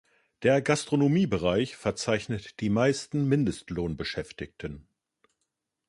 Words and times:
Der 0.41 0.63
Gastronomiebereich 0.63 1.75
verzeichnet 1.75 2.59
die 2.59 2.71
meisten 2.71 3.27
Mindestlohn-Beschäftigten. 3.27 4.87